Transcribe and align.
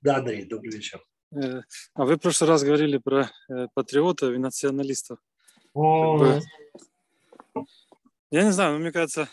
Да, 0.00 0.16
Андрей, 0.16 0.44
добрый 0.44 0.72
вечер. 0.72 1.02
Э, 1.32 1.62
а 1.94 2.04
вы 2.04 2.14
в 2.16 2.18
прошлый 2.18 2.48
раз 2.48 2.62
говорили 2.62 2.98
про 2.98 3.30
э, 3.48 3.66
патриотов 3.74 4.32
и 4.32 4.38
националистов. 4.38 5.18
О, 5.74 6.40
Я 8.30 8.44
не 8.44 8.52
знаю, 8.52 8.74
но 8.74 8.78
мне 8.78 8.92
кажется, 8.92 9.28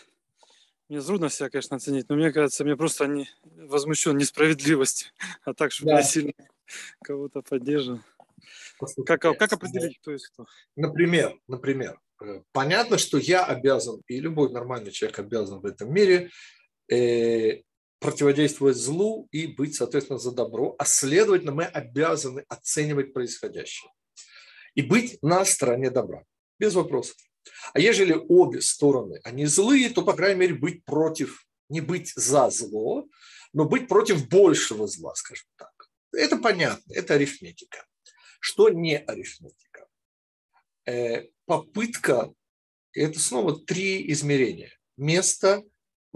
мне 0.88 1.00
трудно 1.00 1.28
себя, 1.30 1.50
конечно, 1.50 1.76
оценить, 1.76 2.08
но 2.08 2.16
мне 2.16 2.32
кажется, 2.32 2.64
мне 2.64 2.76
просто 2.76 3.04
они 3.04 3.28
возмущен 3.44 4.16
несправедливостью, 4.16 5.08
а 5.44 5.54
так, 5.54 5.72
чтобы 5.72 5.92
Да. 5.92 5.98
я 5.98 6.02
сильно 6.02 6.32
кого-то 7.02 7.42
поддерживал. 7.42 8.00
Как, 9.06 9.20
как 9.22 9.52
определить, 9.52 9.98
кто 9.98 10.12
есть 10.12 10.28
кто? 10.28 10.46
Например, 10.74 11.38
например, 11.46 11.98
э, 12.22 12.42
понятно, 12.52 12.98
что 12.98 13.18
я 13.18 13.44
обязан, 13.44 14.02
и 14.08 14.20
любой 14.20 14.50
нормальный 14.50 14.90
человек 14.90 15.18
обязан 15.20 15.60
в 15.60 15.66
этом 15.66 15.92
мире 15.92 16.30
э, 16.90 17.62
противодействовать 17.98 18.76
злу 18.76 19.28
и 19.30 19.46
быть, 19.46 19.74
соответственно, 19.74 20.18
за 20.18 20.32
добро, 20.32 20.74
а 20.78 20.84
следовательно, 20.84 21.52
мы 21.52 21.64
обязаны 21.64 22.44
оценивать 22.48 23.12
происходящее 23.12 23.90
и 24.74 24.82
быть 24.82 25.18
на 25.22 25.44
стороне 25.44 25.90
добра, 25.90 26.24
без 26.58 26.74
вопросов. 26.74 27.16
А 27.72 27.80
ежели 27.80 28.14
обе 28.28 28.60
стороны, 28.60 29.20
они 29.24 29.46
злые, 29.46 29.90
то, 29.90 30.02
по 30.02 30.12
крайней 30.12 30.40
мере, 30.40 30.54
быть 30.54 30.84
против, 30.84 31.46
не 31.68 31.80
быть 31.80 32.12
за 32.14 32.50
зло, 32.50 33.08
но 33.52 33.64
быть 33.64 33.88
против 33.88 34.28
большего 34.28 34.86
зла, 34.86 35.14
скажем 35.14 35.46
так. 35.56 35.72
Это 36.12 36.36
понятно, 36.36 36.92
это 36.92 37.14
арифметика. 37.14 37.86
Что 38.40 38.68
не 38.68 38.98
арифметика? 38.98 39.86
Э, 40.84 41.28
попытка, 41.46 42.32
это 42.92 43.18
снова 43.18 43.58
три 43.58 44.10
измерения. 44.12 44.78
Место, 44.96 45.64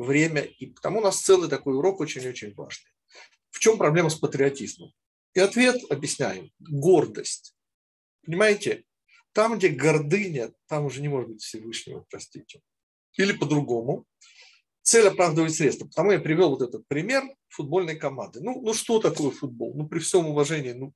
время 0.02 0.42
и... 0.42 0.66
Потому 0.66 1.00
у 1.00 1.02
нас 1.02 1.20
целый 1.20 1.48
такой 1.48 1.76
урок 1.76 2.00
очень-очень 2.00 2.54
важный. 2.54 2.90
В 3.50 3.58
чем 3.58 3.78
проблема 3.78 4.10
с 4.10 4.14
патриотизмом? 4.14 4.92
И 5.34 5.40
ответ 5.40 5.80
объясняем. 5.90 6.50
Гордость. 6.58 7.54
Понимаете? 8.24 8.84
Там, 9.32 9.58
где 9.58 9.68
гордыня, 9.68 10.52
там 10.66 10.86
уже 10.86 11.00
не 11.00 11.08
может 11.08 11.30
быть 11.30 11.42
Всевышнего, 11.42 12.04
простите. 12.10 12.60
Или 13.16 13.32
по-другому. 13.32 14.06
Цель 14.82 15.08
оправдывает 15.08 15.54
средства. 15.54 15.86
Потому 15.86 16.12
я 16.12 16.18
привел 16.20 16.50
вот 16.50 16.62
этот 16.62 16.86
пример 16.88 17.22
футбольной 17.48 17.96
команды. 17.96 18.40
Ну, 18.40 18.60
ну 18.60 18.74
что 18.74 18.98
такое 18.98 19.30
футбол? 19.30 19.74
Ну, 19.74 19.86
при 19.86 20.00
всем 20.00 20.26
уважении, 20.26 20.72
ну, 20.72 20.92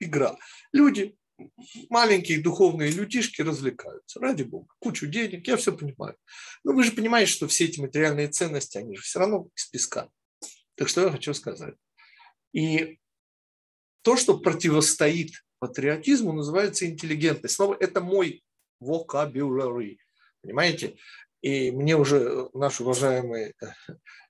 игра. 0.00 0.36
Люди, 0.72 1.16
маленькие 1.90 2.40
духовные 2.40 2.90
людишки 2.90 3.42
развлекаются, 3.42 4.20
ради 4.20 4.42
бога. 4.42 4.74
Кучу 4.78 5.06
денег, 5.06 5.46
я 5.46 5.56
все 5.56 5.72
понимаю. 5.72 6.16
Но 6.64 6.72
вы 6.72 6.84
же 6.84 6.92
понимаете, 6.92 7.30
что 7.30 7.48
все 7.48 7.64
эти 7.64 7.80
материальные 7.80 8.28
ценности, 8.28 8.78
они 8.78 8.96
же 8.96 9.02
все 9.02 9.18
равно 9.18 9.48
из 9.54 9.66
песка. 9.66 10.08
Так 10.74 10.88
что 10.88 11.02
я 11.02 11.10
хочу 11.10 11.34
сказать. 11.34 11.74
И 12.52 12.98
то, 14.02 14.16
что 14.16 14.38
противостоит 14.38 15.44
патриотизму, 15.58 16.32
называется 16.32 16.86
интеллигентность. 16.86 17.54
Слово 17.54 17.76
это 17.80 18.00
мой 18.00 18.44
vocabulary. 18.82 19.98
Понимаете? 20.42 20.96
И 21.42 21.70
мне 21.70 21.96
уже 21.96 22.48
наш 22.54 22.80
уважаемый 22.80 23.54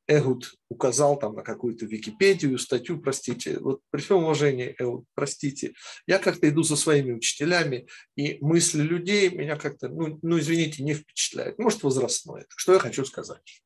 Эгуд 0.09 0.55
указал 0.69 1.19
там 1.19 1.35
на 1.35 1.43
какую-то 1.43 1.85
Википедию, 1.85 2.59
статью, 2.59 3.01
простите. 3.01 3.59
Вот 3.59 3.81
при 3.91 4.01
всем 4.01 4.19
уважении, 4.19 4.75
Эгуд, 4.79 5.05
простите, 5.15 5.75
я 6.07 6.19
как-то 6.19 6.49
иду 6.49 6.63
за 6.63 6.77
своими 6.77 7.13
учителями, 7.13 7.89
и 8.15 8.39
мысли 8.41 8.83
людей 8.83 9.31
меня 9.31 9.57
как-то, 9.57 9.89
ну, 9.89 10.19
ну 10.23 10.39
извините, 10.39 10.85
не 10.85 10.95
впечатляют. 10.95 11.59
Может, 11.59 11.83
возрастное. 11.83 12.47
Что 12.57 12.75
я 12.75 12.79
хочу 12.79 13.05
сказать? 13.05 13.63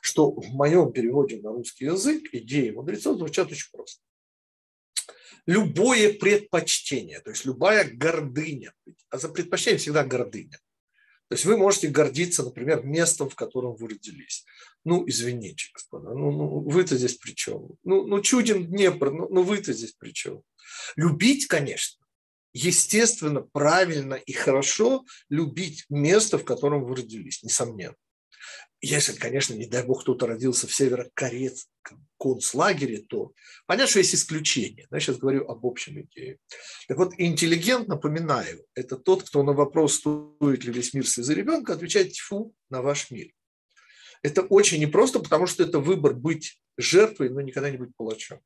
Что 0.00 0.30
в 0.30 0.48
моем 0.50 0.92
переводе 0.92 1.40
на 1.40 1.50
русский 1.50 1.86
язык 1.86 2.28
идеи 2.32 2.70
мудрецов 2.70 3.18
звучат 3.18 3.50
очень 3.50 3.70
просто. 3.72 4.00
Любое 5.46 6.12
предпочтение, 6.12 7.20
то 7.20 7.30
есть 7.30 7.44
любая 7.44 7.84
гордыня, 7.90 8.72
а 9.08 9.18
за 9.18 9.28
предпочтением 9.28 9.80
всегда 9.80 10.04
гордыня. 10.04 10.58
То 11.30 11.34
есть 11.34 11.44
вы 11.44 11.56
можете 11.56 11.86
гордиться, 11.86 12.42
например, 12.42 12.82
местом, 12.84 13.30
в 13.30 13.36
котором 13.36 13.76
вы 13.76 13.90
родились. 13.90 14.44
Ну, 14.82 15.08
извините, 15.08 15.66
господа, 15.72 16.10
ну, 16.10 16.32
ну 16.32 16.68
вы-то 16.68 16.96
здесь 16.96 17.14
при 17.14 17.36
чем? 17.36 17.68
Ну, 17.84 18.04
ну 18.04 18.20
Чудин, 18.20 18.66
Днепр, 18.66 19.12
ну, 19.12 19.28
ну 19.30 19.44
вы-то 19.44 19.72
здесь 19.72 19.92
при 19.92 20.10
чем? 20.10 20.42
Любить, 20.96 21.46
конечно, 21.46 22.04
естественно, 22.52 23.42
правильно 23.42 24.14
и 24.14 24.32
хорошо 24.32 25.04
любить 25.28 25.84
место, 25.88 26.36
в 26.36 26.44
котором 26.44 26.82
вы 26.82 26.96
родились, 26.96 27.44
несомненно. 27.44 27.94
Если, 28.80 29.12
конечно, 29.12 29.54
не 29.54 29.66
дай 29.66 29.84
бог, 29.84 30.02
кто-то 30.02 30.26
родился 30.26 30.66
в 30.66 30.74
северокорейском 30.74 32.06
концлагере, 32.18 33.02
то 33.02 33.32
понятно, 33.66 33.90
что 33.90 33.98
есть 33.98 34.14
исключения. 34.14 34.86
Я 34.90 35.00
сейчас 35.00 35.18
говорю 35.18 35.46
об 35.46 35.66
общем 35.66 36.00
идее. 36.00 36.38
Так 36.88 36.96
вот, 36.96 37.12
интеллигент, 37.18 37.88
напоминаю, 37.88 38.64
это 38.74 38.96
тот, 38.96 39.22
кто 39.24 39.42
на 39.42 39.52
вопрос, 39.52 39.96
стоит 39.96 40.64
ли 40.64 40.72
весь 40.72 40.94
мир 40.94 41.06
слезы 41.06 41.34
ребенка, 41.34 41.74
отвечает 41.74 42.12
«тьфу 42.12 42.54
на 42.70 42.80
ваш 42.80 43.10
мир». 43.10 43.28
Это 44.22 44.42
очень 44.42 44.80
непросто, 44.80 45.20
потому 45.20 45.46
что 45.46 45.62
это 45.62 45.78
выбор 45.78 46.14
быть 46.14 46.60
жертвой, 46.76 47.30
но 47.30 47.40
никогда 47.40 47.70
не 47.70 47.78
быть 47.78 47.94
палачом. 47.96 48.40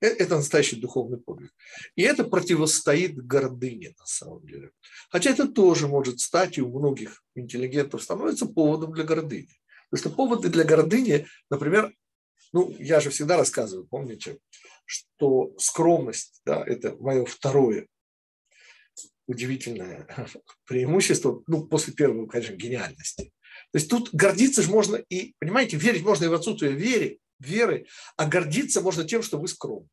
Э, 0.00 0.06
Это 0.06 0.36
настоящий 0.36 0.76
духовный 0.76 1.18
подвиг. 1.18 1.52
И 1.96 2.02
это 2.02 2.24
противостоит 2.24 3.16
гордыне 3.16 3.94
на 3.98 4.06
самом 4.06 4.46
деле. 4.46 4.70
Хотя 5.10 5.30
это 5.30 5.48
тоже 5.48 5.88
может 5.88 6.20
стать, 6.20 6.58
и 6.58 6.62
у 6.62 6.78
многих 6.78 7.22
интеллигентов 7.34 8.02
становится 8.02 8.46
поводом 8.46 8.92
для 8.92 9.04
гордыни. 9.04 9.48
Потому 9.90 10.00
что 10.00 10.16
поводы 10.16 10.48
для 10.48 10.64
гордыни, 10.64 11.26
например, 11.50 11.92
ну, 12.52 12.74
я 12.78 13.00
же 13.00 13.10
всегда 13.10 13.36
рассказываю, 13.36 13.86
помните, 13.86 14.38
что 14.84 15.54
скромность, 15.58 16.40
да, 16.44 16.64
это 16.66 16.96
мое 16.96 17.24
второе 17.24 17.86
удивительное 19.26 20.08
преимущество, 20.66 21.42
ну, 21.46 21.66
после 21.66 21.94
первого, 21.94 22.26
конечно, 22.26 22.54
гениальности. 22.54 23.32
То 23.72 23.78
есть 23.78 23.88
тут 23.88 24.12
гордиться 24.12 24.62
же 24.62 24.70
можно 24.70 24.96
и, 24.96 25.34
понимаете, 25.38 25.76
верить 25.76 26.02
можно 26.02 26.24
и 26.24 26.28
в 26.28 26.34
отсутствие 26.34 26.72
веры, 26.72 27.18
веры, 27.40 27.86
а 28.16 28.26
гордиться 28.26 28.80
можно 28.80 29.04
тем, 29.04 29.22
что 29.22 29.38
вы 29.38 29.48
скромны. 29.48 29.88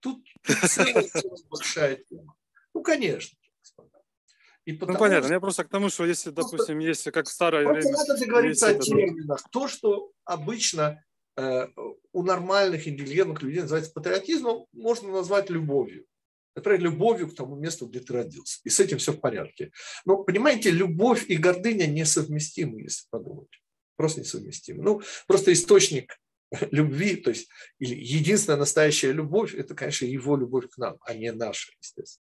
Тут 0.00 0.24
целая 0.68 1.04
большая 1.50 1.96
тема. 2.08 2.34
Ну, 2.74 2.82
конечно. 2.82 3.36
И 4.64 4.72
Ну, 4.72 4.78
потому 4.80 4.98
понятно. 4.98 5.24
что- 5.24 5.34
Я 5.34 5.40
просто 5.40 5.64
к 5.64 5.70
тому, 5.70 5.88
что 5.88 6.04
если, 6.04 6.30
допустим, 6.30 6.78
есть, 6.78 7.10
как 7.10 7.26
в 7.26 7.30
старое 7.32 7.64
Просто 7.64 7.88
время, 7.88 7.96
надо 7.98 8.18
договориться 8.20 8.66
о 8.68 8.70
это, 8.72 8.80
терминах. 8.82 9.42
То, 9.50 9.66
что 9.66 10.12
обычно 10.24 11.02
э, 11.40 11.68
у 12.12 12.22
нормальных 12.24 12.86
интеллигентных 12.88 13.42
людей 13.42 13.62
называется 13.62 13.92
патриотизмом, 13.92 14.66
можно 14.72 15.10
назвать 15.10 15.50
любовью. 15.50 16.04
Например, 16.56 16.80
любовью 16.80 17.28
к 17.30 17.34
тому 17.36 17.54
месту, 17.54 17.86
где 17.86 18.00
ты 18.00 18.12
родился. 18.12 18.60
И 18.64 18.68
с 18.70 18.80
этим 18.80 18.98
все 18.98 19.12
в 19.12 19.20
порядке. 19.20 19.70
Но, 20.04 20.24
понимаете, 20.24 20.70
любовь 20.70 21.24
и 21.30 21.36
гордыня 21.36 21.86
несовместимы, 21.86 22.80
если 22.82 23.06
подумать. 23.10 23.48
Просто 23.96 24.20
несовместимы. 24.20 24.82
Ну, 24.82 25.00
просто 25.28 25.52
источник 25.52 26.18
любви, 26.70 27.16
то 27.16 27.30
есть 27.30 27.48
единственная 27.78 28.58
настоящая 28.58 29.12
любовь, 29.12 29.54
это, 29.54 29.74
конечно, 29.74 30.06
его 30.06 30.36
любовь 30.36 30.68
к 30.70 30.78
нам, 30.78 30.96
а 31.02 31.14
не 31.14 31.32
наша, 31.32 31.72
естественно. 31.80 32.16